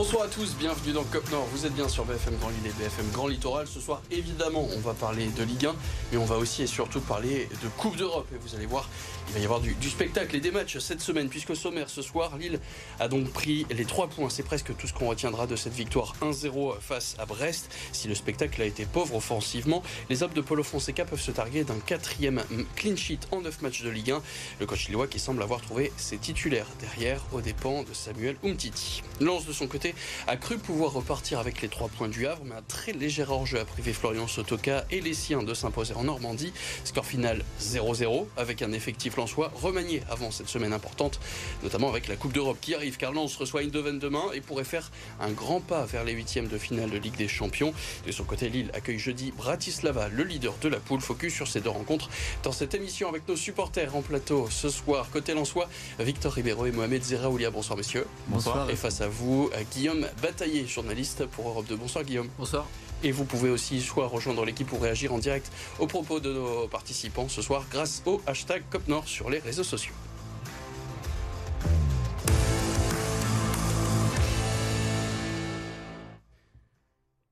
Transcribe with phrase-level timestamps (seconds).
[0.00, 1.46] Bonsoir à tous, bienvenue dans Cop Nord.
[1.52, 3.66] Vous êtes bien sur BFM Grand Lille et BFM Grand Littoral.
[3.66, 5.74] Ce soir, évidemment, on va parler de Ligue 1,
[6.10, 8.26] mais on va aussi et surtout parler de Coupe d'Europe.
[8.34, 8.88] Et vous allez voir,
[9.28, 12.38] il va y avoir du, spectacle et des matchs cette semaine, puisqu'au sommaire ce soir,
[12.38, 12.60] Lille
[12.98, 14.30] a donc pris les trois points.
[14.30, 17.70] C'est presque tout ce qu'on retiendra de cette victoire 1-0 face à Brest.
[17.92, 21.64] Si le spectacle a été pauvre offensivement, les hommes de Polo Fonseca peuvent se targuer
[21.64, 22.42] d'un quatrième
[22.74, 24.22] clean sheet en neuf matchs de Ligue 1.
[24.60, 29.02] Le coach lillois qui semble avoir trouvé ses titulaires derrière aux dépens de Samuel Umtiti.
[29.20, 29.89] Lance de son côté
[30.26, 33.60] a cru pouvoir repartir avec les trois points du Havre, mais un très léger hors-jeu
[33.60, 36.52] a privé Florian Sotoka et les siens de s'imposer en Normandie.
[36.84, 41.20] Score final 0-0 avec un effectif soit remanié avant cette semaine importante,
[41.62, 44.90] notamment avec la Coupe d'Europe qui arrive, car Lens reçoit Eindhoven demain et pourrait faire
[45.20, 47.72] un grand pas vers les huitièmes de finale de Ligue des Champions.
[48.06, 51.00] De son côté, Lille accueille jeudi Bratislava, le leader de la poule.
[51.00, 52.08] Focus sur ces deux rencontres
[52.42, 55.08] dans cette émission avec nos supporters en plateau ce soir.
[55.10, 55.68] Côté Lensois,
[55.98, 57.50] Victor Ribeiro et Mohamed Zeraoulia.
[57.50, 58.06] Bonsoir messieurs.
[58.28, 58.68] Bonsoir.
[58.70, 59.50] Et face à vous,
[59.80, 61.74] Guillaume Bataillé, journaliste pour Europe 2.
[61.74, 62.28] Bonsoir Guillaume.
[62.36, 62.68] Bonsoir.
[63.02, 66.68] Et vous pouvez aussi soit rejoindre l'équipe pour réagir en direct aux propos de nos
[66.68, 69.94] participants ce soir grâce au hashtag COPNOR sur les réseaux sociaux.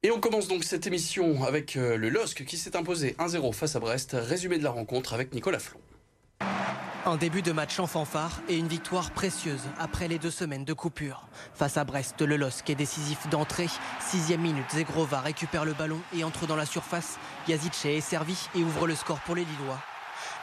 [0.03, 3.77] Et on commence donc cette émission avec euh, le LOSC qui s'est imposé 1-0 face
[3.77, 4.17] à Brest.
[4.19, 5.81] Résumé de la rencontre avec Nicolas Flon.
[7.09, 10.75] Un début de match en fanfare et une victoire précieuse après les deux semaines de
[10.75, 11.23] coupure.
[11.55, 13.70] Face à Brest, le LOSC est décisif d'entrée.
[13.98, 17.19] Sixième minute, Zegrova récupère le ballon et entre dans la surface.
[17.48, 19.79] Yazice est servi et ouvre le score pour les Lillois.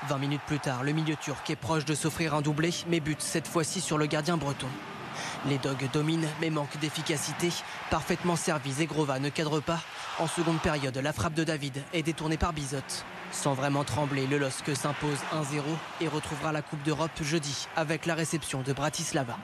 [0.08, 3.22] 20 minutes plus tard, le milieu turc est proche de s'offrir un doublé, mais bute
[3.22, 4.70] cette fois-ci sur le gardien breton.
[5.46, 7.50] Les Dogs dominent, mais manquent d'efficacité.
[7.92, 9.82] Parfaitement servi, Zegrova ne cadre pas.
[10.18, 13.06] En seconde période, la frappe de David est détournée par Bizotte.
[13.32, 15.62] Sans vraiment trembler, le LOSC s'impose 1-0
[16.02, 19.38] et retrouvera la Coupe d'Europe jeudi avec la réception de Bratislava.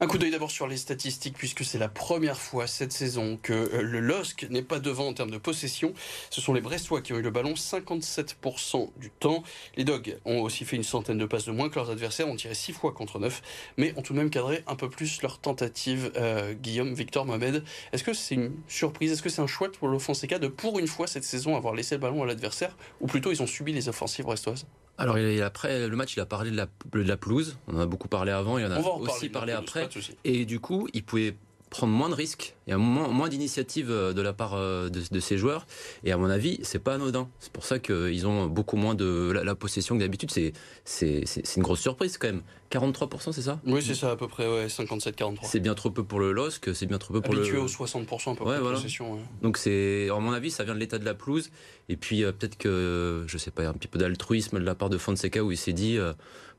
[0.00, 3.52] Un coup d'œil d'abord sur les statistiques, puisque c'est la première fois cette saison que
[3.52, 5.92] euh, le LOSC n'est pas devant en termes de possession.
[6.30, 9.42] Ce sont les Brestois qui ont eu le ballon 57% du temps.
[9.76, 12.36] Les Dogs ont aussi fait une centaine de passes de moins que leurs adversaires, ont
[12.36, 13.42] tiré 6 fois contre 9,
[13.76, 16.12] mais ont tout de même cadré un peu plus leur tentative.
[16.14, 19.10] Euh, Guillaume, Victor, Mohamed, est-ce que c'est une surprise?
[19.10, 21.96] Est-ce que c'est un choix pour l'Offenseca de, pour une fois cette saison, avoir laissé
[21.96, 22.76] le ballon à l'adversaire?
[23.00, 24.64] Ou plutôt, ils ont subi les offensives brestoises?
[24.98, 27.56] Alors après le match, il a parlé de la, de la pelouse.
[27.68, 29.88] On en a beaucoup parlé avant, il en a aussi parlé après.
[30.24, 31.36] Et du coup, il pouvait
[31.70, 34.88] prendre moins de risques, il y a moins, moins d'initiatives euh, de la part euh,
[34.88, 35.66] de, de, ces joueurs.
[36.04, 37.28] Et à mon avis, c'est pas anodin.
[37.40, 40.30] C'est pour ça qu'ils ont beaucoup moins de la, possession que d'habitude.
[40.30, 41.24] C'est,
[41.56, 42.42] une grosse surprise quand même.
[42.70, 43.58] 43%, c'est ça?
[43.66, 45.38] Oui, c'est ça, à peu près, ouais, 57-43.
[45.44, 47.62] C'est bien trop peu pour le LOSC, c'est bien trop peu pour Habitué le.
[47.62, 49.18] au 60% à peu près de possession.
[49.40, 51.50] Donc, c'est, à mon avis, ça vient de l'état de la pelouse.
[51.88, 54.90] Et puis, euh, peut-être que, je sais pas, un petit peu d'altruisme de la part
[54.90, 55.98] de Fonseca où il s'est dit.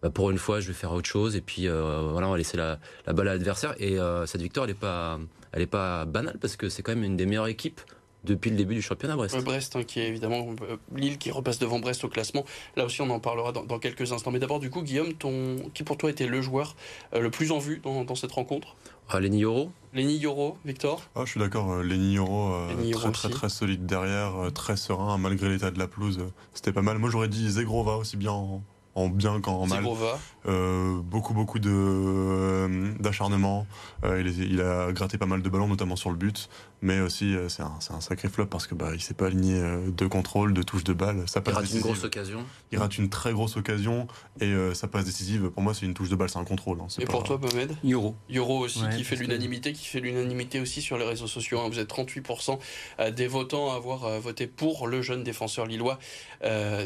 [0.01, 1.35] Bah, pour une fois, je vais faire autre chose.
[1.35, 3.75] Et puis, euh, voilà, on va laisser la, la balle à l'adversaire.
[3.79, 5.19] Et euh, cette victoire, elle n'est pas,
[5.51, 7.81] elle est pas banale parce que c'est quand même une des meilleures équipes
[8.23, 9.41] depuis le début du championnat Brest.
[9.43, 12.45] Brest, hein, qui est évidemment euh, Lille qui repasse devant Brest au classement.
[12.75, 14.31] Là aussi, on en parlera dans, quelques instants.
[14.31, 16.75] Mais d'abord, du coup, Guillaume, ton, qui pour toi était le joueur
[17.13, 18.75] le plus en vue dans, cette rencontre?
[19.09, 19.71] Ah, Lenny Yoro.
[19.93, 21.01] Lenny Yoro, Victor?
[21.15, 25.71] Ah, Je suis d'accord, Lenny Yoro, très, très très solide derrière, très serein malgré l'état
[25.71, 26.19] de la pelouse.
[26.53, 26.97] C'était pas mal.
[26.97, 28.61] Moi j'aurais dit Zegrova aussi bien en,
[28.99, 29.83] en bien qu'en mal.
[30.47, 33.67] Euh, beaucoup beaucoup de euh, d'acharnement.
[34.03, 36.49] Euh, il, il, a gratté pas mal de ballons, notamment sur le but
[36.81, 39.55] mais aussi euh, c'est un, un, sacré flop parce que bah, il s'est pas aligné
[39.55, 41.23] euh, de contrôle, de touche de balle.
[41.27, 42.45] Ça il rate une grosse occasion.
[42.71, 44.07] Il rate une très grosse occasion
[44.39, 45.49] et euh, ça passe décisive.
[45.49, 46.79] Pour moi, c'est une touche de balle, c'est un contrôle.
[46.81, 47.75] Hein, et pour toi, Mohamed?
[47.83, 48.15] Euro.
[48.33, 51.59] Euro aussi qui fait l'unanimité, qui fait l'unanimité aussi sur les réseaux sociaux.
[51.59, 51.69] Hein.
[51.69, 52.59] Vous êtes 38%
[53.11, 55.99] des votants à avoir voté pour le jeune défenseur lillois.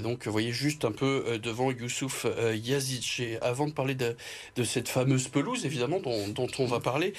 [0.04, 1.70] donc, vous voyez juste un peu devant
[2.04, 3.20] Youssouf Yazic.
[3.20, 4.16] Et avant de parler de,
[4.56, 7.14] de, cette fameuse pelouse, évidemment, dont, dont on va parler,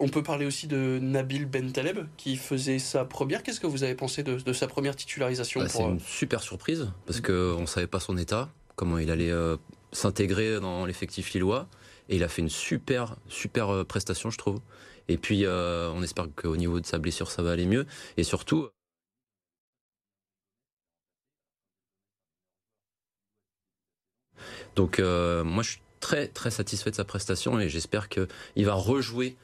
[0.00, 3.42] on peut parler aussi de Nabil Bentaleb qui faisait sa première.
[3.42, 7.20] Qu'est-ce que vous avez pensé de, sa première titularisation bah, C'est une super surprise parce
[7.20, 9.56] qu'on ne savait pas son état, comment il allait euh,
[9.92, 11.68] s'intégrer dans l'effectif lillois.
[12.08, 14.60] Et il a fait une super, super euh, prestation, je trouve.
[15.08, 17.86] Et puis, euh, on espère qu'au niveau de sa blessure, ça va aller mieux.
[18.16, 18.68] Et surtout,
[24.76, 28.26] Donc moi je suis très très satisfait de sa prestation et j'espère qu'il
[28.64, 29.36] va rejouer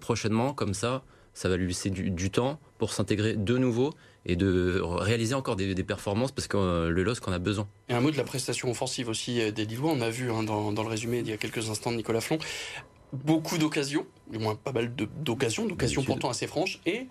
[0.00, 1.02] prochainement comme ça
[1.34, 3.94] ça va lui laisser du, temps pour s'intégrer de nouveau
[4.26, 7.66] et de réaliser encore des, performances parce que euh, le LOSC en a besoin.
[7.88, 9.90] Et un mot de la prestation offensive aussi euh, des Lillois.
[9.90, 12.38] On a vu hein, dans, le résumé il y a quelques instants de Nicolas Flon
[13.12, 17.08] beaucoup d'occasions, du moins pas mal d'occasions, d'occasions pourtant assez franches et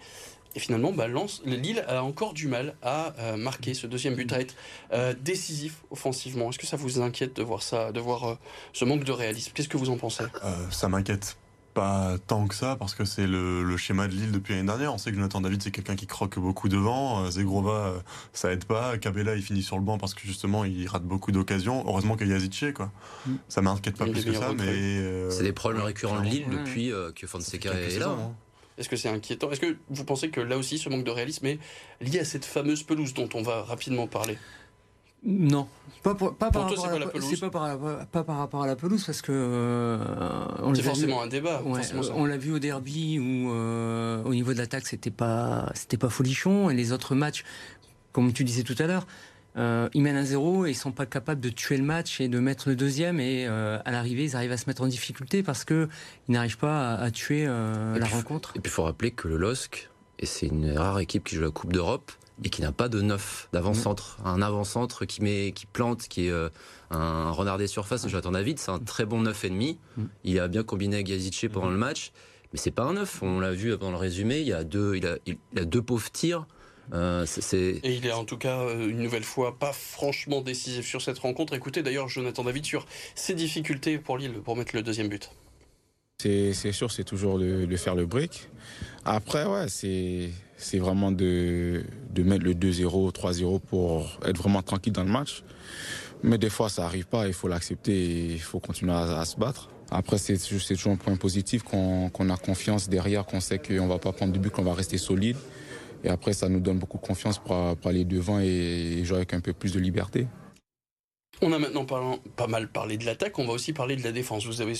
[0.55, 1.07] et finalement, bah,
[1.45, 4.55] Lille a encore du mal à euh, marquer ce deuxième but, à être
[5.21, 6.49] décisif offensivement.
[6.49, 8.37] Est-ce que ça vous inquiète de voir ça, de voir
[8.73, 9.51] ce manque de réalisme?
[9.53, 10.23] Qu'est-ce que vous en pensez?
[10.69, 11.37] Ça m'inquiète
[11.73, 14.93] pas tant que ça, parce que c'est le, schéma de Lille depuis l'année dernière.
[14.93, 17.23] On sait que Jonathan David, c'est quelqu'un qui croque beaucoup devant.
[17.23, 17.99] Euh, Zegrova, euh,
[18.33, 18.97] ça aide pas.
[18.97, 21.83] Cabella, il finit sur le banc parce que justement, il rate beaucoup d'occasions.
[21.87, 22.91] Heureusement qu'il y a Yazice, quoi.
[23.25, 23.31] Mm.
[23.47, 24.65] Ça m'inquiète pas plus que ça, mais.
[24.67, 28.09] Euh, c'est des problèmes récurrents de Lille depuis que Fonseca est là.
[28.09, 28.35] Hein.
[28.81, 29.51] Est-ce que c'est inquiétant?
[29.51, 31.59] Est-ce que vous pensez que là aussi, ce manque de réalisme est
[32.01, 34.37] lié à cette fameuse pelouse dont on va rapidement parler?
[35.23, 35.67] Non,
[36.01, 37.39] pas, pas, par rapport à la, pelouse?
[37.39, 41.61] Pas par, rapport à la pelouse parce que euh, c'est forcément un débat.
[42.15, 46.09] on l'a vu au derby où euh, au niveau de l'attaque c'était pas c'était pas
[46.09, 47.43] folichon et les autres matchs,
[48.13, 49.05] comme tu disais tout à l'heure,
[49.57, 52.27] euh, ils mènent un zéro et ils sont pas capables de tuer le match et
[52.27, 55.63] de mettre le deuxième et à l'arrivée ils arrivent à se mettre en difficulté parce
[55.65, 55.89] que
[56.29, 58.51] ils n'arrivent pas à, tuer la rencontre.
[58.55, 59.89] Et puis il faut rappeler que le LOSC
[60.19, 62.11] et c'est une rare équipe qui joue la Coupe d'Europe
[62.43, 64.17] et qui n'a pas de neuf d'avant-centre.
[64.23, 64.27] Mm.
[64.27, 66.49] Un avant-centre qui, met, qui plante, qui est euh,
[66.89, 69.77] un renard des surfaces, Jonathan David, c'est un très bon neuf et demi.
[69.97, 70.03] Mm.
[70.23, 71.73] Il a bien combiné avec Gazice pendant mm.
[71.73, 72.11] le match,
[72.53, 73.21] mais c'est pas un neuf.
[73.21, 75.81] On l'a vu dans le résumé, il y a deux, il a, il a deux
[75.81, 76.47] pauvres tirs.
[76.93, 81.01] Euh, et il est en tout cas euh, une nouvelle fois pas franchement décisif sur
[81.01, 81.53] cette rencontre.
[81.53, 82.85] Écoutez d'ailleurs Jonathan David sur
[83.15, 85.31] ses difficultés pour Lille pour mettre le deuxième but.
[86.19, 88.47] C'est sûr, c'est toujours de, de, faire le break.
[89.05, 94.93] Après, ouais, c'est c'est vraiment de, de mettre le 2-0, 3-0 pour être vraiment tranquille
[94.93, 95.43] dans le match.
[96.23, 99.37] Mais des fois, ça n'arrive pas, il faut l'accepter et il faut continuer à, se
[99.37, 99.69] battre.
[99.89, 103.97] Après, c'est toujours un point positif qu'on a confiance derrière, qu'on sait qu'on ne va
[103.97, 105.37] pas prendre du but, qu'on va rester solide.
[106.03, 109.39] Et après, ça nous donne beaucoup confiance pour, pour aller devant et jouer avec un
[109.39, 110.27] peu plus de liberté.
[111.43, 114.45] On a maintenant pas mal parlé de l'attaque, on va aussi parler de la défense.
[114.45, 114.75] Vous avez,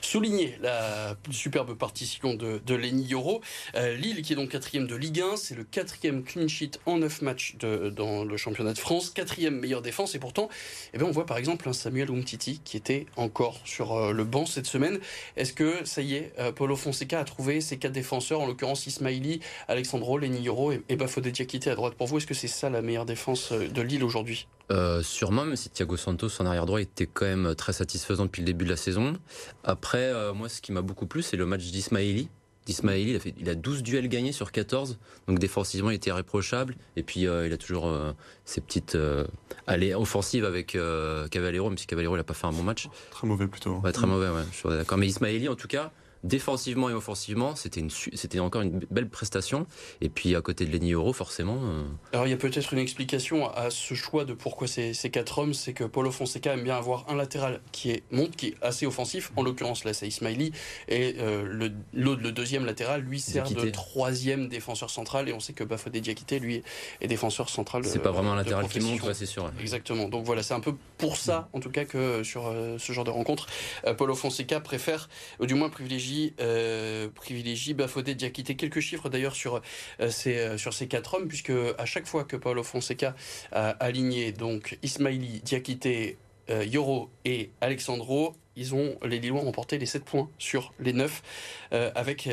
[0.00, 3.42] souligné la superbe partition de, de Yoro.
[3.74, 6.96] Euh, Lille qui est donc quatrième de Ligue 1, c'est le quatrième clean sheet en
[6.96, 10.48] neuf matchs dans le championnat de France, quatrième meilleure défense et pourtant,
[10.94, 14.24] eh bien, on voit par exemple un Samuel Umtiti qui était encore sur euh, le
[14.24, 15.00] banc cette semaine.
[15.36, 18.86] Est-ce que ça y est, euh, Paulo Fonseca a trouvé ses quatre défenseurs, en l'occurrence
[18.86, 22.16] Ismaili, Alexandro, Lenny Yoro et, et Bafodé Diakité à droite pour vous?
[22.16, 24.46] Est-ce que c'est ça la meilleure défense de Lille aujourd'hui?
[25.02, 28.46] Sûrement, même si Thiago Santos en arrière droit était quand même très satisfaisant depuis le
[28.46, 29.14] début de la saison.
[29.64, 32.28] Après, euh, moi, ce qui m'a beaucoup plu, c'est le match d'Ismaili.
[32.66, 36.10] D'Ismaili, il, a fait, il a 12 duels gagnés sur 14, donc défensivement, il était
[36.10, 36.76] irréprochable.
[36.96, 37.92] Et puis, euh, il a toujours
[38.44, 38.96] ses petites
[39.66, 40.78] allées offensives avec
[41.30, 42.88] Cavallero, même si Cavallero n'a pas fait un bon match.
[43.10, 43.76] Très mauvais plutôt.
[43.78, 44.98] Ouais, très mauvais, ouais, je suis d'accord.
[44.98, 45.92] Mais Ismaili, en tout cas,
[46.24, 49.66] défensivement et offensivement, c'était une c'était encore une belle prestation.
[50.00, 51.58] Et puis à côté de Lenny Euro, forcément.
[51.62, 55.10] Euh, Alors il y a peut-être une explication à ce choix de pourquoi ces, ces
[55.10, 58.48] quatre hommes, c'est que Paulo Fonseca aime bien avoir un latéral qui est monte, qui
[58.48, 59.32] est assez offensif.
[59.36, 60.52] En l'occurrence là, c'est Ismaili
[60.88, 65.28] et euh, le, le, deuxième latéral lui sert de troisième défenseur central.
[65.28, 66.62] Et on sait que Bafodé Diakité lui
[67.00, 67.84] est défenseur central.
[67.84, 69.50] C'est pas vraiment un latéral qui monte, c'est sûr.
[69.60, 70.08] Exactement.
[70.08, 73.04] Donc voilà, c'est un peu pour ça, en tout cas, que sur euh, ce genre
[73.04, 73.46] de rencontre,
[73.96, 75.08] Paulo Fonseca préfère,
[75.40, 76.09] du moins privilégier
[76.40, 78.56] euh, privilégie, Bafodé Diakité.
[78.56, 79.60] Quelques chiffres d'ailleurs sur,
[80.00, 83.14] euh, ces, euh, sur ces quatre hommes, puisque à chaque fois que Paulo Fonseca
[83.52, 86.18] a aligné donc Ismaili, Diakité,
[86.66, 91.22] Yoro et Alexandro, ils ont, les Lillois ont remporté les 7 points sur les 9
[91.94, 92.28] avec,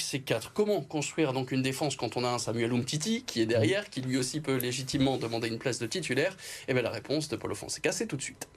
[0.00, 0.52] ces 4.
[0.52, 4.00] Comment construire donc une défense quand on a un Samuel Umtiti qui est derrière, qui
[4.00, 6.36] lui aussi peut légitimement demander une place de titulaire?
[6.66, 8.48] Eh bien la réponse de Paulo Fonseca, c'est tout de suite.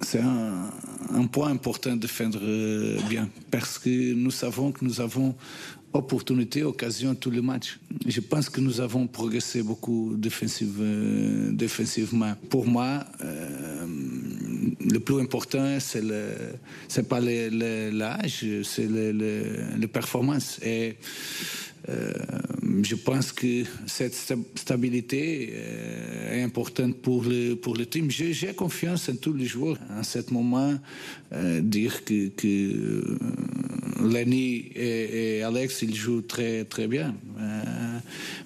[0.00, 5.34] C'est un, point important de défendre euh, bien parce que nous savons que nous avons
[5.92, 7.78] opportunité, occasion tous les matchs.
[8.06, 12.34] Je pense que nous avons progressé beaucoup euh, défensivement.
[12.50, 13.86] Pour moi, euh,
[14.80, 20.60] le plus important, c'est le, pas l'âge, c'est le, performance.
[22.82, 28.10] Je pense que cette stabilité euh, est importante pour le, pour le team.
[28.10, 29.78] J'ai confiance en tous les joueurs.
[29.90, 30.74] À ce moment,
[31.32, 33.18] euh, dire que, que
[34.02, 37.14] Lenny et, Alex, ils jouent très, très bien.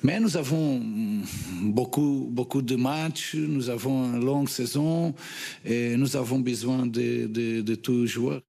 [0.02, 0.82] mais nous avons
[1.62, 5.14] beaucoup, beaucoup de matchs, nous avons une longue saison
[5.64, 8.42] et nous avons besoin de, de, de tous les joueurs.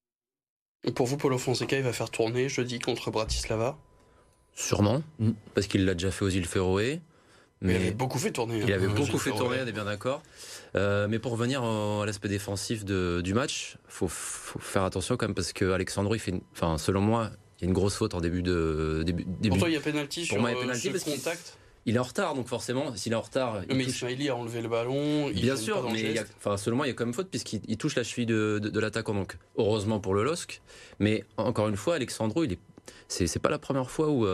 [0.96, 3.78] Pour vous, Paulo Fonseca, il va faire tourner jeudi contre Bratislava
[4.60, 5.32] Sûrement, mm.
[5.54, 7.00] parce qu'il l'a déjà fait aux îles Féroé.
[7.62, 8.60] Mais il avait beaucoup fait tourner.
[8.60, 10.22] Il avait hein, beaucoup fait tourner, on est bien d'accord.
[10.76, 15.36] Euh, mais pour revenir à l'aspect défensif du match, faut, faut faire attention quand même
[15.36, 18.22] parce que Alexandro, il fait, enfin, selon moi, il y a une grosse faute en
[18.22, 19.50] début de début.
[19.50, 21.58] Pour toi, il y a pénalty sur moi, il y a pénalty parce contact.
[21.86, 23.62] Il est en retard, donc forcément, s'il est en retard.
[23.74, 25.30] Mais Ismaili a enlevé le ballon.
[25.30, 27.96] Bien sûr, mais il enfin, selon moi, il y a quand même faute puisqu'il touche
[27.96, 29.14] la cheville de, de, l'attaquant.
[29.14, 30.62] Donc, heureusement pour le LOSC.
[31.00, 32.60] Mais encore une fois, Alexandro, il est
[33.08, 34.26] c'est pas la première fois où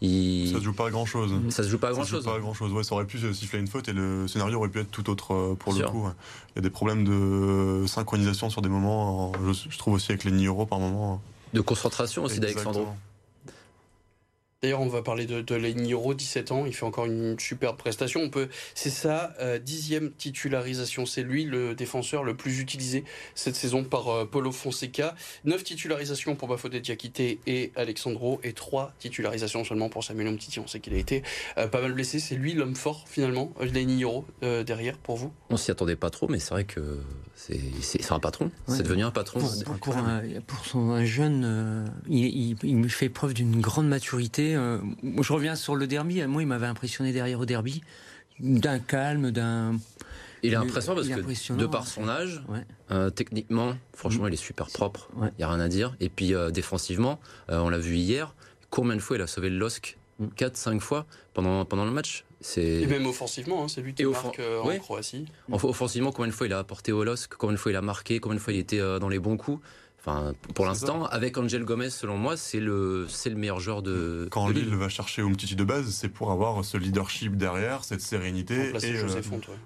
[0.00, 0.52] il.
[0.52, 1.32] Ça se joue pas à grand chose.
[1.50, 2.24] Ça se joue pas à grand chose.
[2.24, 2.72] pas à grand chose.
[2.72, 5.54] Ouais, ça aurait pu siffler une faute et le scénario aurait pu être tout autre
[5.58, 6.06] pour le coup.
[6.50, 9.32] Il y a des problèmes de synchronisation sur des moments.
[9.52, 11.20] Je, trouve aussi avec les Niro par moment.
[11.52, 12.88] De concentration aussi d'Alexandro.
[14.60, 16.66] D'ailleurs, on va parler de, de 17 ans.
[16.66, 18.22] Il fait encore une superbe prestation.
[18.22, 21.06] On peut, c'est sa euh, dixième titularisation.
[21.06, 23.04] C'est lui le défenseur le plus utilisé
[23.36, 25.14] cette saison par euh, Paulo Fonseca.
[25.44, 30.58] Neuf titularisations pour Bafodé Diakité et Alexandro et trois titularisations seulement pour Samuel Umtiti.
[30.58, 31.22] On sait qu'il a été
[31.56, 32.18] euh, pas mal blessé.
[32.18, 35.32] C'est lui l'homme fort finalement, Leniro derrière pour vous?
[35.50, 36.98] On s'y attendait pas trop, mais c'est vrai que
[37.36, 38.50] c'est un patron.
[38.66, 39.40] C'est devenu un patron.
[39.80, 40.22] Pour, un,
[40.64, 44.78] son jeune, il, il fait preuve d'une grande maturité euh,
[45.20, 46.22] je reviens sur le derby.
[46.26, 47.82] Moi, il m'avait impressionné derrière au derby,
[48.40, 49.76] d'un calme, d'un.
[50.42, 52.42] Il est impressionnant parce que de par son âge,
[52.92, 55.08] euh, techniquement, franchement, il est super propre.
[55.20, 55.96] Il n'y a rien à dire.
[56.00, 58.34] Et puis euh, défensivement, on l'a vu hier.
[58.70, 59.96] Combien de fois il a sauvé le LOSC
[60.36, 60.80] 4-5 mm.
[60.80, 62.24] fois pendant, pendant le match.
[62.56, 65.26] Et même offensivement, hein, c'est lui qui marque en Croatie.
[65.50, 68.20] Offensivement, combien de fois il a apporté au LOSC Combien de fois il a marqué
[68.20, 69.60] Combien de fois il était dans les bons coups
[70.08, 74.28] Enfin, pour l'instant, avec Angel Gomez, selon moi, c'est le, c'est le meilleur joueur de.
[74.30, 78.54] Quand Lille va chercher Umtiti de base, c'est pour avoir ce leadership derrière, cette sérénité.
[78.54, 79.08] Et, euh,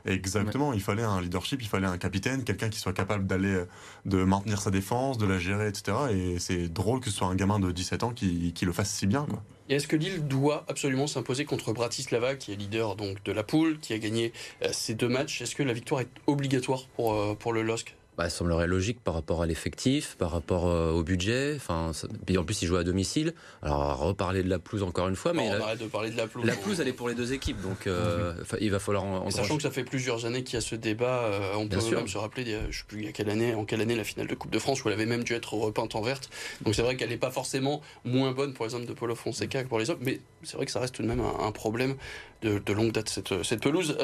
[0.05, 0.73] Exactement.
[0.73, 3.69] Il fallait un leadership, il fallait un capitaine, quelqu'un qui soit capable d'aller, euh,
[4.05, 5.97] de maintenir sa défense, de la gérer, etc.
[6.11, 8.91] Et c'est drôle que ce soit un gamin de 17 ans qui, qui le fasse
[8.91, 9.43] si bien, quoi.
[9.69, 13.45] Et est-ce que Lille doit absolument s'imposer contre Bratislava, qui est leader donc de la
[13.45, 14.33] poule, qui a gagné
[14.63, 15.41] euh, ces deux matchs?
[15.41, 19.15] Est-ce que la victoire est obligatoire pour, pour le LOSC bah, ça semblerait logique par
[19.15, 21.55] rapport à l'effectif, par rapport euh, au budget.
[21.57, 21.93] Enfin,
[22.27, 23.33] puis en plus, il joue à domicile.
[23.63, 26.11] Alors, on va reparler de la pelouse encore une fois, mais on arrête de parler
[26.11, 26.47] de la pelouse.
[26.47, 29.05] La pelouse, elle est pour les deux équipes, donc euh, il va falloir.
[29.05, 31.79] En, sachant que ça fait plusieurs années qu'il y a ce débat, euh, on peut
[31.95, 34.35] même se rappeler, je ne sais plus quelle année, en quelle année la finale de
[34.35, 36.29] Coupe de France où elle avait même dû être repeinte en verte.
[36.63, 39.63] Donc c'est vrai qu'elle n'est pas forcément moins bonne pour les hommes de Polo Fonseca
[39.63, 41.97] que pour les autres, mais c'est vrai que ça reste tout de même un, problème
[42.43, 43.97] de, longue date cette, cette pelouse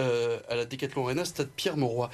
[0.49, 2.09] à la Decathlon Arena, stade Pierre Mauroy.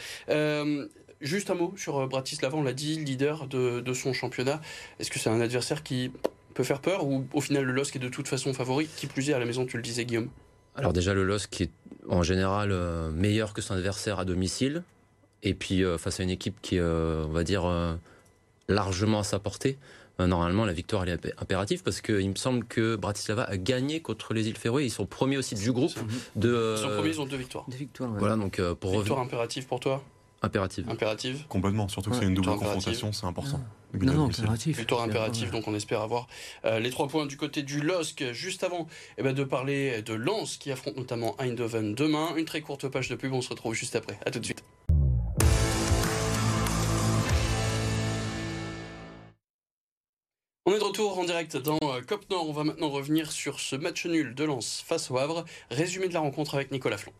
[1.24, 4.60] Juste un mot sur euh, Bratislava, on l'a dit, leader de, son championnat.
[5.00, 6.12] Est-ce que c'est un adversaire qui
[6.52, 9.30] peut faire peur ou au final le LOSC est de toute façon favori Qui plus
[9.30, 10.28] est à la maison, tu le disais Guillaume?
[10.76, 11.70] Alors déjà le LOSC est
[12.08, 14.82] en général euh, meilleur que son adversaire à domicile.
[15.42, 17.64] Et puis euh, face à une équipe qui est, on va dire,
[18.68, 19.78] largement à sa portée.
[20.18, 24.34] Normalement, la victoire elle est impérative parce qu'il me semble que Bratislava a gagné contre
[24.34, 24.84] les îles Féroé.
[24.84, 25.98] Ils sont premiers aussi du groupe.
[26.36, 27.64] De, ils sont premiers, ils ont deux victoires.
[27.68, 28.12] Deux victoires.
[28.18, 30.04] Voilà, donc pour victoire impérative pour toi?
[30.44, 30.88] Impérative.
[30.90, 33.60] Impérative Complètement, surtout que c'est une double confrontation, c'est important.
[33.94, 34.78] Non, non, impératif.
[34.78, 36.26] Victoire impérative, donc on espère avoir
[36.64, 38.32] euh, les trois points du côté du LOSC.
[38.32, 42.34] Juste avant eh ben, de parler de Lens qui affronte notamment Eindhoven demain.
[42.36, 44.18] Une très courte page de pub, on se retrouve juste après.
[44.26, 44.64] A tout de suite.
[50.66, 52.48] On est de retour en direct dans euh, Cop Nord.
[52.48, 55.44] On va maintenant revenir sur ce match nul de Lens face au Havre.
[55.70, 57.12] Résumé de la rencontre avec Nicolas Flon.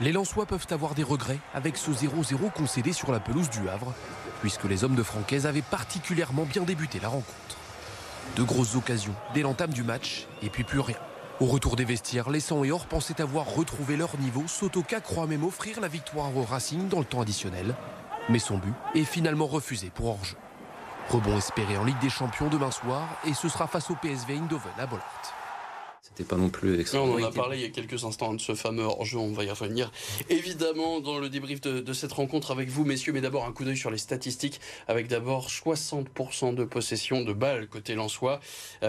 [0.00, 3.92] Les Lensois peuvent avoir des regrets avec ce 0-0 concédé sur la pelouse du Havre,
[4.40, 7.56] puisque les hommes de Francaise avaient particulièrement bien débuté la rencontre.
[8.36, 10.96] De grosses occasions dès l'entame du match, et puis plus rien.
[11.40, 14.44] Au retour des vestiaires, les 100 et Or pensaient avoir retrouvé leur niveau.
[14.46, 17.74] Sotoka croit même offrir la victoire au Racing dans le temps additionnel.
[18.28, 20.36] Mais son but est finalement refusé pour hors-jeu.
[21.08, 24.72] Rebond espéré en Ligue des Champions demain soir, et ce sera face au PSV Eindhoven
[24.78, 25.39] à Bollard
[26.24, 28.84] pas non plus On en a parlé il y a quelques instants de ce fameux
[28.84, 29.90] hors-jeu, on va y revenir
[30.28, 33.12] évidemment dans le débrief de, cette rencontre avec vous, messieurs.
[33.12, 37.68] Mais d'abord, un coup d'œil sur les statistiques avec d'abord 60% de possession de balles
[37.68, 38.40] côté Lensois,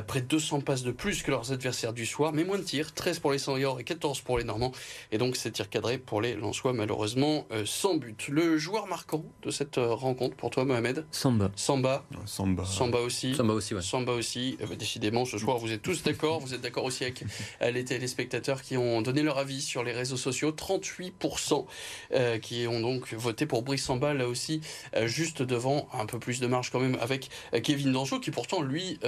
[0.08, 2.94] près de 200 passes de plus que leurs adversaires du soir, mais moins de tirs
[2.94, 4.72] 13 pour les Seniors et 14 pour les Normands.
[5.12, 8.28] Et donc, ces tirs cadrés pour les Lensois, malheureusement, euh, sans but.
[8.28, 11.52] Le joueur marquant de cette euh, rencontre pour toi, Mohamed Samba.
[11.56, 12.06] Samba.
[12.26, 12.66] Samba.
[12.66, 13.36] Samba aussi.
[13.36, 13.82] Samba aussi, ouais.
[13.82, 14.58] Samba aussi.
[14.60, 16.40] Eh ben, décidément, ce soir, vous êtes tous d'accord.
[16.40, 17.21] Vous êtes d'accord aussi avec
[17.62, 20.52] les téléspectateurs qui ont donné leur avis sur les réseaux sociaux.
[20.52, 21.66] 38%
[22.14, 24.62] euh, qui ont donc voté pour Brice Samba, là aussi,
[24.96, 28.32] euh, juste devant, un peu plus de marge quand même, avec euh, Kevin Dancho, qui
[28.32, 29.00] pourtant, lui,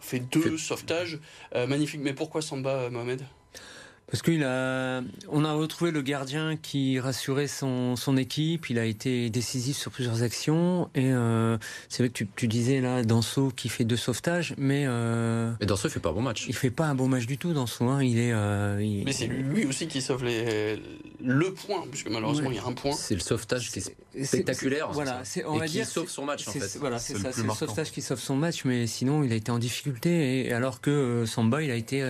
[0.00, 1.18] fait deux sauvetages
[1.54, 2.00] magnifiques.
[2.02, 3.22] Mais pourquoi Samba, Mohamed?
[4.08, 8.70] Parce qu'il a, on a retrouvé le gardien qui rassurait son, son équipe.
[8.70, 10.88] Il a été décisif sur plusieurs actions.
[10.94, 11.58] Et euh,
[11.88, 14.84] c'est vrai que tu, tu, disais là, Danso qui fait deux sauvetages, mais.
[14.86, 16.46] Euh, mais Danso fait pas un bon match.
[16.48, 17.84] Il fait pas un bon match du tout, Danso.
[17.84, 18.00] Hein.
[18.04, 18.30] Il est.
[18.32, 20.80] Euh, mais c'est lui aussi qui sauve les,
[21.20, 22.92] le point, puisque malheureusement il y a un point.
[22.92, 24.92] C'est le sauvetage qui est spectaculaire.
[24.92, 26.78] Voilà, c'est on va qui dire, sauve son match en fait.
[26.78, 29.50] Voilà, c'est ça, c'est le sauvetage qui sauve son match, mais sinon il a été
[29.50, 30.46] en difficulté.
[30.46, 32.02] Et alors que Samba, il a été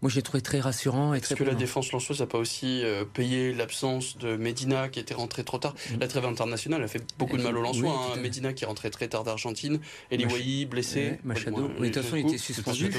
[0.00, 1.12] moi, j'ai trouvé très rassurant.
[1.12, 5.14] Est-ce que la défense lançoise n'a pas aussi euh, payé l'absence de Medina qui était
[5.14, 5.74] rentré trop tard?
[5.74, 6.00] Mm.
[6.00, 8.12] La trêve internationale a fait beaucoup de mal aux Lensois.
[8.14, 8.20] Hein.
[8.20, 9.80] Medina qui est rentré très tard d'Argentine.
[10.12, 11.18] Eli Wahi blessé.
[11.24, 11.68] Machado.
[11.68, 12.90] de toute façon, il était suspendu.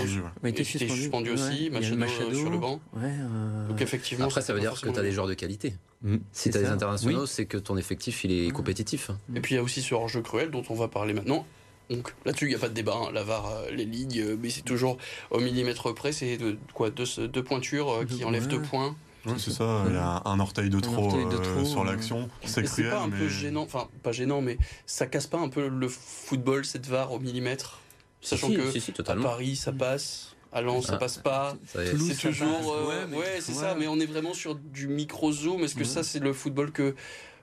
[0.43, 1.69] Il était suspendu aussi.
[1.69, 2.81] Machado, sur le banc.
[2.97, 4.25] Euh, Donc effectivement.
[4.25, 5.75] Après, ça veut dire que tu as des joueurs de qualité.
[6.01, 6.17] Mm.
[6.33, 9.11] Si tu as des internationaux, c'est que ton effectif il est compétitif.
[9.33, 11.45] Et puis il y a aussi ce hors-jeu cruel dont on va parler maintenant.
[11.89, 12.95] Donc là-dessus, il n'y a pas de débat.
[12.95, 13.11] Hein.
[13.13, 14.97] La VAR, euh, les lignes, euh, mais c'est toujours
[15.31, 16.11] au millimètre près.
[16.11, 18.95] C'est de, quoi deux, deux pointures euh, qui enlèvent deux points.
[19.25, 19.83] Oui, c'est ça.
[19.87, 21.11] Il y a un orteil de trop,
[21.65, 22.29] sur l'action.
[22.43, 22.89] C'est cruel.
[22.89, 23.63] C'est pas un peu gênant.
[23.63, 27.79] Enfin, pas gênant, mais ça casse pas un peu le football cette VAR au millimètre,
[28.21, 30.35] sachant que à Paris, ça passe.
[30.51, 31.55] À Lens, ça ah, passe pas.
[31.67, 32.87] C'est toujours.
[33.11, 33.75] ouais, c'est ça.
[33.77, 35.63] Mais on est vraiment sur du micro zoom.
[35.63, 36.95] Est-ce que ça, c'est le football que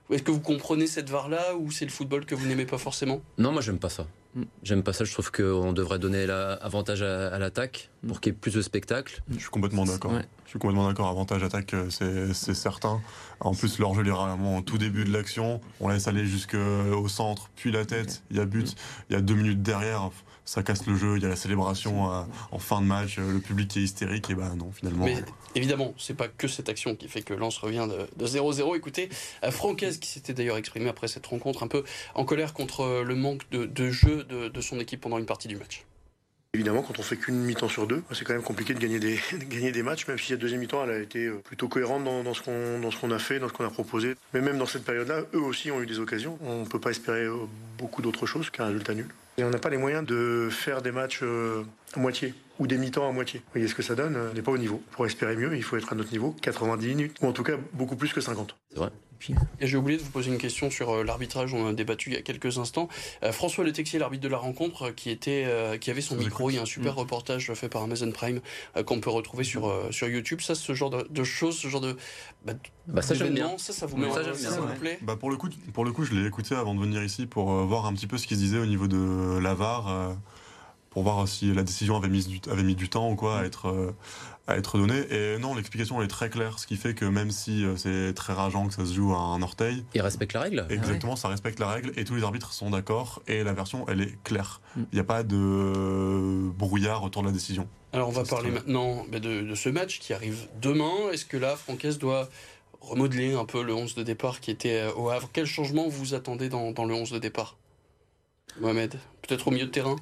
[0.09, 3.21] est-ce que vous comprenez cette VAR-là ou c'est le football que vous n'aimez pas forcément?
[3.37, 4.07] Non, moi j'aime pas ça.
[4.35, 4.43] Mm.
[4.63, 8.19] J'aime pas ça, je trouve qu'on devrait donner l'avantage à, l'attaque pour mm.
[8.19, 9.21] qu'il y ait plus de spectacle.
[9.31, 10.13] Je suis complètement d'accord.
[10.47, 11.89] Je suis complètement d'accord, avantage attaque, euh,
[12.33, 12.99] c'est certain.
[13.39, 15.61] En plus, leur jeu vraiment au tout début de l'action.
[15.79, 18.75] On laisse aller jusqu'au centre, puis la tête, il y a but,
[19.09, 20.09] il y a deux minutes derrière
[20.47, 23.33] ça casse le jeu, il y a la célébration euh, en fin de match, euh,
[23.33, 25.03] le public est hystérique, et ben non, finalement.
[25.03, 25.17] Mais
[25.55, 28.77] évidemment, c'est pas que cette action qui fait que Lens revient de 0-0.
[28.77, 29.09] Écoutez,
[29.43, 31.83] euh, Francaise qui s'était d'ailleurs exprimé après cette rencontre un peu
[32.15, 35.83] en colère contre le manque de, jeu de, son équipe pendant une partie du match.
[36.53, 39.19] Évidemment, quand on fait qu'une mi-temps sur deux, c'est quand même compliqué de gagner des,
[39.49, 42.33] gagner des matchs, même si la deuxième mi-temps, elle a été plutôt cohérente dans, dans
[42.33, 44.15] ce qu'on a fait, dans ce qu'on a proposé.
[44.33, 46.37] Mais même dans cette période-là, eux aussi ont eu des occasions.
[46.41, 47.27] On ne peut pas espérer
[47.77, 49.07] beaucoup d'autres choses qu'un résultat nul.
[49.39, 51.63] Et on n'a pas les moyens de faire des matchs euh,
[51.93, 53.39] à moitié ou des mi-temps à moitié.
[53.39, 54.81] Vous voyez ce que ça donne On n'est pas au niveau.
[54.91, 57.53] Pour espérer mieux, il faut être à notre niveau, 90 minutes, ou en tout cas
[57.73, 58.55] beaucoup plus que 50.
[58.71, 58.89] C'est vrai.
[59.59, 62.13] Et j'ai oublié de vous poser une question sur euh, l'arbitrage, on a débattu il
[62.13, 62.87] y a quelques instants.
[63.23, 65.45] Euh, François Le Texier, l'arbitre de la rencontre, qui, était,
[65.79, 68.41] qui avait son micro, il y a un super reportage fait par Amazon Prime
[68.85, 70.41] qu'on peut retrouver sur, sur YouTube.
[70.41, 71.97] Ça, ce genre de, choses, ce genre de.
[72.45, 72.53] Bah,
[72.87, 73.57] bah ça, j'aime bien.
[73.57, 76.03] Ça, ça vous, met, ça, ça, vous plaît bah, pour, le coup, pour le coup,
[76.03, 78.39] je l'ai écouté avant de venir ici pour voir un petit peu ce qui se
[78.39, 80.15] disait au niveau de la VAR
[80.97, 83.45] pour voir si la décision avait mis du, avait mis du temps ou quoi à
[83.45, 83.93] être, euh,
[84.47, 85.05] à être donnée.
[85.11, 88.33] Et non, l'explication est très claire, ce qui fait que même si euh, c'est très
[88.33, 89.85] rageant que ça se joue à un orteil.
[89.93, 93.21] Il respecte la règle Exactement, ça respecte la règle et tous les arbitres sont d'accord
[93.27, 94.59] et la version, elle est claire.
[94.75, 94.81] Mm.
[94.91, 97.67] Il n'y a pas de brouillard autour de la décision.
[97.93, 101.11] Alors on va parler maintenant de, ce match qui arrive demain.
[101.13, 102.27] Est-ce que là, Francaise doit
[102.81, 105.29] remodeler un peu le 11 de départ qui était euh, au Havre?
[105.31, 107.55] Quel changement vous attendez dans, dans le 11 de départ?
[108.59, 109.97] Mohamed Peut-être au milieu de terrain?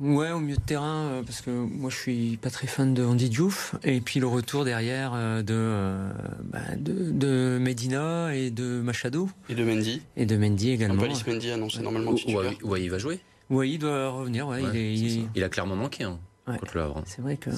[0.00, 3.04] Ouais, au milieu de terrain, euh, parce que moi je suis pas très fan de
[3.04, 3.74] Andy Diouf.
[3.84, 6.10] Et puis le retour derrière euh, euh,
[6.44, 9.28] bah, de, de, Medina et de Machado.
[9.50, 10.00] Et de Mendy.
[10.16, 11.02] Et de Mendy également.
[11.02, 12.52] Palis Mendy annoncé normalement titulaire.
[12.62, 13.20] Ouais, il va jouer.
[13.50, 14.48] Oui, il doit revenir.
[14.48, 16.04] Ouais, il, il, a clairement manqué.
[16.04, 16.18] Hein
[16.58, 17.02] contre le Havre.
[17.06, 17.50] C'est vrai que.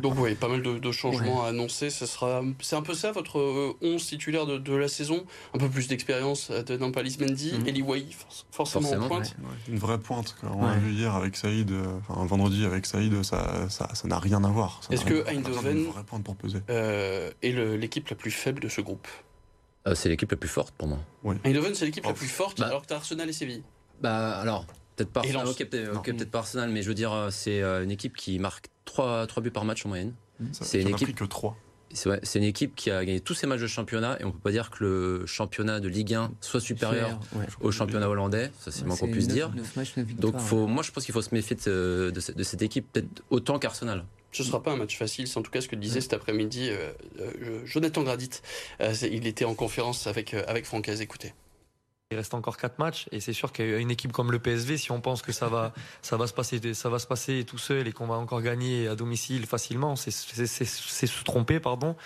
[0.00, 1.90] Donc oui, pas mal de, changements à annoncer.
[1.90, 5.24] Ce sera, c'est un peu ça votre 11 euh, titulaire de, la saison.
[5.54, 8.16] Un peu plus d'expérience euh, de Nampalis Mendy, mm Eli Wahi,
[8.50, 9.36] forcément, en pointe.
[9.68, 10.36] Une vraie pointe.
[10.42, 14.42] On l'a vu hier avec Saïd, euh, enfin vendredi avec Saïd, ça, ça, n'a rien
[14.44, 14.80] à voir.
[14.90, 15.86] Est-ce que Eindhoven
[16.68, 19.08] est l'équipe la plus faible de ce groupe?
[19.94, 20.98] C'est l'équipe la plus forte pour moi.
[21.44, 22.66] Eindhoven, c'est l'équipe la plus forte bah.
[22.66, 23.62] alors que tu as Arsenal et Séville.
[24.00, 27.90] Bah alors, Peut-être pas, peut pas Arsenal, mais je veux dire, euh, c'est euh, une
[27.90, 30.12] équipe qui marque 3, 3 buts par match en moyenne.
[30.52, 31.56] C'est une équipe que 3.
[31.94, 34.50] C'est une équipe qui a gagné tous ses matchs de championnat et on peut pas
[34.50, 37.20] dire que le championnat de Ligue 1 soit supérieur
[37.60, 39.52] au championnat hollandais, ça c'est moins qu'on puisse dire.
[40.18, 43.58] Donc faut, moi je pense qu'il faut se méfier de, de, cette équipe peut-être autant
[43.58, 44.04] qu'Arsenal.
[44.32, 46.14] Ce ne sera pas un match facile, c'est en tout cas ce que disait cet
[46.14, 48.40] après-midi euh, Jonathan Gradit.
[49.02, 51.34] il était en conférence avec, avec Francaise, écoutez.
[52.12, 55.00] Il reste encore quatre matchs et c'est sûr qu'une équipe comme le PSV, si on
[55.00, 55.72] pense que ça va,
[56.02, 58.86] ça va se passer, ça va se passer tout seul et qu'on va encore gagner
[58.86, 61.96] à domicile facilement, c'est se tromper, pardon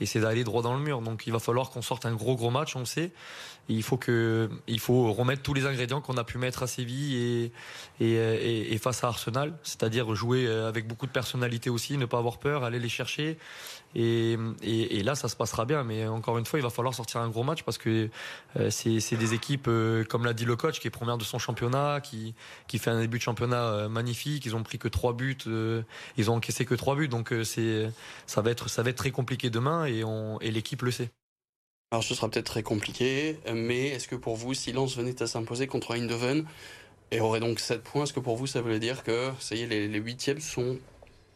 [0.00, 1.02] et c'est d'aller droit dans le mur.
[1.02, 3.12] Donc il va falloir qu'on sorte un gros gros match, on le sait.
[3.68, 7.52] Il faut que, faut remettre tous les ingrédients qu'on a pu mettre à Séville et,
[8.00, 12.38] et, et face à Arsenal, c'est-à-dire jouer avec beaucoup de personnalité aussi, ne pas avoir
[12.38, 13.38] peur, aller les chercher.
[13.94, 15.82] Et, et, là, ça se passera bien.
[15.82, 18.08] Mais encore une fois, il va falloir sortir un gros match parce que
[18.56, 21.38] euh, c'est des équipes, euh, comme l'a dit le coach, qui est première de son
[21.38, 22.34] championnat, qui,
[22.68, 24.44] qui fait un début de championnat euh, magnifique.
[24.46, 25.38] Ils ont pris que trois buts,
[26.16, 27.08] ils ont encaissé que trois buts.
[27.08, 27.90] Donc c'est
[28.26, 31.10] ça va être ça va être très compliqué demain et, l'équipe le sait.
[31.92, 35.26] Alors ce sera peut-être très compliqué, mais est-ce que pour vous, si Lens venait à
[35.26, 36.44] s'imposer contre Eindhoven
[37.10, 39.62] et aurait donc 7 points, est-ce que pour vous ça voulait dire que ça y
[39.62, 40.78] est, les, huitièmes sont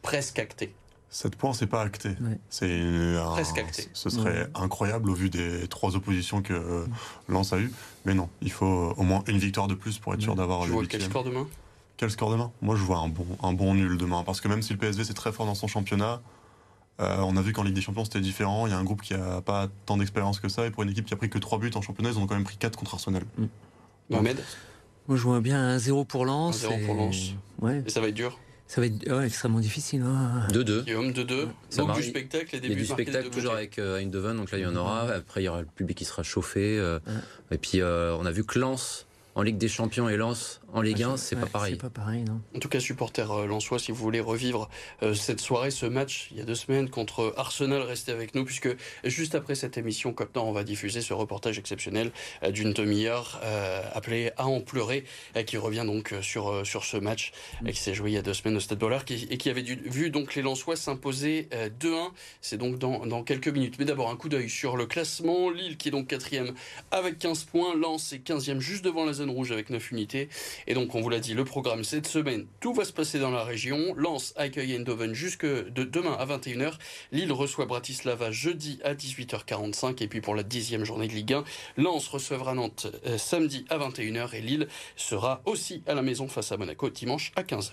[0.03, 0.73] presque actés?
[1.11, 2.11] 7 points, c'est pas acté.
[2.51, 2.85] C'est
[3.33, 3.88] presque acté.
[3.95, 6.87] Ce serait incroyable au vu des trois oppositions que
[7.27, 7.73] Lens a eues.
[8.05, 10.87] Mais non, il faut au moins une victoire de plus pour être sûr d'avoir le
[10.87, 11.49] Quel score demain?
[11.97, 12.53] Quel score demain?
[12.62, 14.23] Moi, je vois un bon, un bon nul demain.
[14.23, 16.21] Parce que même si le PSV c'est très fort dans son championnat,
[16.98, 18.66] on a vu qu'en Ligue des Champions c'était différent.
[18.66, 20.90] Il y a un groupe qui a pas tant d'expérience que ça et pour une
[20.90, 22.78] équipe qui a pris que 3 buts en championnat, ils ont quand même pris 4
[22.78, 23.22] contre Arsenal.
[23.38, 23.44] Mm.
[24.11, 24.38] Mohamed
[25.09, 26.59] Moi je vois bien un 0 pour Lens.
[26.61, 27.35] 0 pour Lens.
[27.61, 27.83] Ouais.
[27.87, 30.02] Et ça va être dur ça va être extrêmement difficile.
[30.02, 30.04] 2-2.
[30.07, 30.83] Hein.
[30.85, 31.48] Guillaume, 2-2.
[31.76, 32.74] Donc du spectacle, les débuts.
[32.74, 35.02] Il y a du spectacle toujours avec euh, Eindhoven, donc là il y en aura.
[35.12, 36.78] Après il y aura le public qui sera chauffé.
[36.78, 36.98] Euh,
[37.50, 40.83] et puis euh, on a vu que Lens en Ligue des Champions et Lens en
[40.83, 41.77] Ligue 1, c'est pas pareil.
[41.77, 42.40] pas pareil, non.
[42.55, 44.68] En tout cas, supporter euh, lensois, si vous voulez revivre
[45.05, 48.44] euh, cette soirée, ce match, il y a deux semaines contre Arsenal, restez avec nous,
[48.44, 48.68] puisque
[49.05, 52.11] juste après cette émission Cop on va diffuser ce reportage exceptionnel
[52.42, 53.40] euh, d'une demi-heure
[53.94, 55.05] appelé À en pleurer,
[55.47, 57.33] qui revient donc sur, sur ce match
[57.66, 60.11] qui s'est joué il y a deux semaines au Stade Bollard et qui avait vu
[60.11, 61.49] donc les Lensois s'imposer
[61.81, 62.11] 2-1.
[62.40, 63.77] C'est donc dans, dans quelques minutes.
[63.79, 65.51] Mais d'abord, un coup d'œil sur le classement.
[65.51, 66.55] Lille qui est donc quatrième
[66.90, 67.77] avec 15 points.
[67.77, 70.29] Lens est 15e juste devant la zone rouge avec 9 unités.
[70.67, 73.31] Et donc, on vous l'a dit, le programme cette semaine, tout va se passer dans
[73.31, 73.95] la région.
[73.97, 76.75] Lens accueille Eindhoven jusque de demain à 21h.
[77.13, 80.03] Lille reçoit Bratislava jeudi à 18h45.
[80.03, 81.45] Et puis pour la dixième journée de Ligue 1,
[81.77, 84.35] Lens recevra Nantes euh, samedi à 21h.
[84.35, 87.73] Et Lille sera aussi à la maison face à Monaco dimanche à 15h.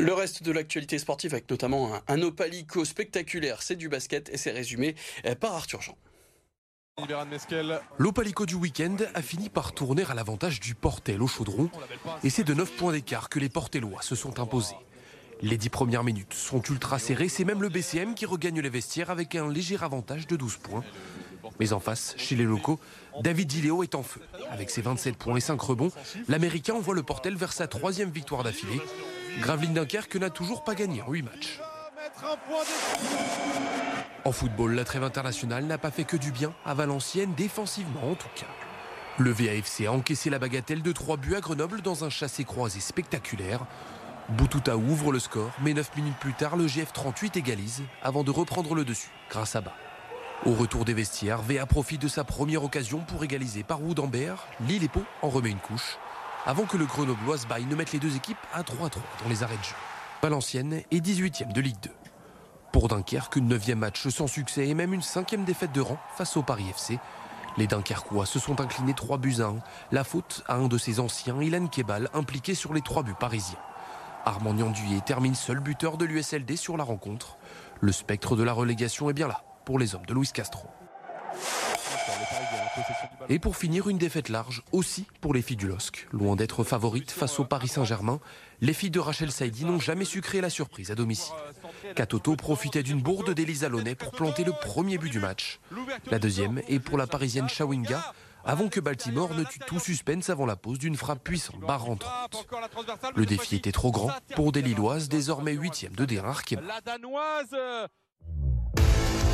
[0.00, 4.50] Le reste de l'actualité sportive avec notamment un, opalico spectaculaire, c'est du basket et c'est
[4.50, 4.94] résumé
[5.26, 5.96] euh, par Arthur Jean.
[7.98, 11.68] L'Opalico du week-end a fini par tourner à l'avantage du Portel au chaudron
[12.24, 14.76] et c'est de 9 points d'écart que les Portelois se sont imposés.
[15.42, 19.10] Les 10 premières minutes sont ultra serrées, c'est même le BCM qui regagne les vestiaires
[19.10, 20.84] avec un léger avantage de 12 points.
[21.58, 22.80] Mais en face, chez les locaux,
[23.20, 24.22] David Diléo est en feu.
[24.50, 25.92] Avec ses 27 points et 5 rebonds,
[26.28, 28.80] l'Américain envoie le Portel vers sa troisième victoire d'affilée
[29.38, 31.60] Gravelines Dunkerque n'a toujours pas gagné en 8 matchs.
[34.24, 38.14] En football, la trêve internationale n'a pas fait que du bien à Valenciennes, défensivement en
[38.14, 38.46] tout cas.
[39.18, 43.66] Le VAFC a encaissé la bagatelle de 3 buts à Grenoble dans un chassé-croisé spectaculaire.
[44.30, 48.74] Boutouta ouvre le score, mais 9 minutes plus tard, le GF38 égalise avant de reprendre
[48.74, 49.74] le dessus grâce à Bas.
[50.46, 54.46] Au retour des vestiaires, VA profite de sa première occasion pour égaliser par Woodambert.
[54.66, 55.98] Lille et Pau en remet une couche
[56.46, 58.90] avant que le Grenobloise baille ne mette les deux équipes à 3-3
[59.22, 59.74] dans les arrêts de jeu.
[60.22, 61.90] Valenciennes est 18e de Ligue 2.
[62.72, 66.42] Pour Dunkerque, 9e match sans succès et même une 5e défaite de rang face au
[66.42, 66.98] Paris FC.
[67.56, 69.56] Les Dunkerquois se sont inclinés 3 buts à 1.
[69.92, 73.58] La faute à un de ses anciens, Ilan Kebal, impliqué sur les 3 buts parisiens.
[74.24, 77.36] Armand Nianduyer termine seul buteur de l'USLD sur la rencontre.
[77.80, 80.68] Le spectre de la relégation est bien là pour les hommes de Luis Castro.
[83.32, 86.08] Et pour finir, une défaite large aussi pour les filles du LOSC.
[86.10, 88.18] Loin d'être favorites face au Paris Saint-Germain,
[88.60, 91.36] les filles de Rachel Saidi n'ont jamais su créer la surprise à domicile.
[91.94, 95.60] Katoto profitait d'une bourde d'Elisa Launay pour planter le premier but du match.
[96.10, 98.12] La deuxième est pour la parisienne Shawinga,
[98.44, 102.48] avant que Baltimore ne tue tout suspense avant la pause d'une frappe puissante barre rentrante.
[103.14, 107.54] Le défi était trop grand pour des Lilloises désormais huitièmes de Derard La Danoise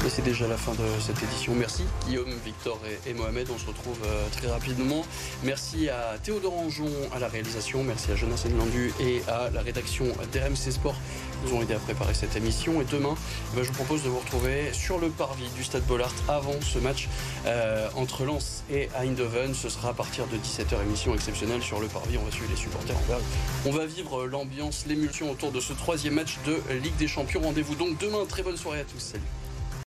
[0.09, 1.55] c'est déjà la fin de cette édition.
[1.55, 3.49] Merci Guillaume, Victor et, Mohamed.
[3.53, 5.05] On se retrouve euh, très rapidement.
[5.43, 7.83] Merci à Théodore Anjon à la réalisation.
[7.83, 11.79] Merci à Jonas Enlandu et à la rédaction d'RMC Sport qui nous ont aidé à
[11.79, 12.81] préparer cette émission.
[12.81, 13.17] Et demain,
[13.55, 16.79] ben, je vous propose de vous retrouver sur le parvis du Stade Bollard avant ce
[16.79, 17.09] match
[17.47, 19.55] euh, entre Lens et Eindhoven.
[19.55, 22.17] Ce sera à partir de 17h, émission exceptionnelle sur le parvis.
[22.19, 22.97] On va suivre les supporters.
[23.09, 23.19] On va,
[23.67, 27.41] on va vivre l'ambiance, l'émulsion autour de ce troisième match de Ligue des Champions.
[27.43, 28.25] Rendez-vous donc demain.
[28.29, 29.01] Très bonne soirée à tous.
[29.01, 29.23] Salut.